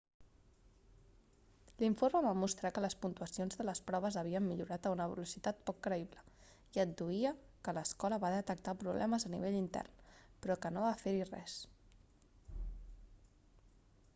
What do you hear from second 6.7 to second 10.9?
i adduïa que l'escola va detectar problemes a nivell intern però que no